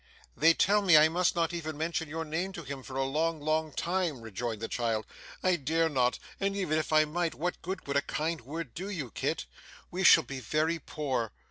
'They 0.35 0.51
tell 0.55 0.81
me 0.81 0.97
I 0.97 1.09
must 1.09 1.35
not 1.35 1.53
even 1.53 1.77
mention 1.77 2.09
your 2.09 2.25
name 2.25 2.53
to 2.53 2.63
him 2.63 2.81
for 2.81 2.95
a 2.95 3.03
long, 3.03 3.39
long 3.39 3.71
time,' 3.71 4.21
rejoined 4.21 4.59
the 4.59 4.67
child, 4.67 5.05
'I 5.43 5.57
dare 5.57 5.89
not; 5.89 6.17
and 6.39 6.55
even 6.57 6.79
if 6.79 6.91
I 6.91 7.05
might, 7.05 7.35
what 7.35 7.61
good 7.61 7.85
would 7.85 7.97
a 7.97 8.01
kind 8.01 8.41
word 8.41 8.73
do 8.73 8.89
you, 8.89 9.11
Kit? 9.11 9.45
We 9.91 10.03
shall 10.03 10.23
be 10.23 10.39
very 10.39 10.79
poor. 10.79 11.31